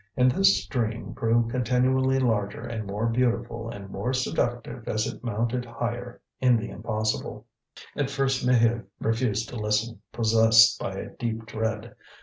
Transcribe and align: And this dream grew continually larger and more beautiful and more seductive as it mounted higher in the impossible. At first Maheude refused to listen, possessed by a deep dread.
And 0.17 0.31
this 0.31 0.65
dream 0.65 1.13
grew 1.13 1.47
continually 1.47 2.17
larger 2.17 2.63
and 2.65 2.87
more 2.87 3.05
beautiful 3.05 3.69
and 3.69 3.91
more 3.91 4.13
seductive 4.13 4.87
as 4.87 5.05
it 5.05 5.23
mounted 5.23 5.63
higher 5.63 6.19
in 6.39 6.57
the 6.57 6.71
impossible. 6.71 7.45
At 7.95 8.09
first 8.09 8.43
Maheude 8.43 8.87
refused 8.99 9.47
to 9.49 9.57
listen, 9.57 10.01
possessed 10.11 10.79
by 10.79 10.95
a 10.95 11.09
deep 11.17 11.45
dread. 11.45 11.93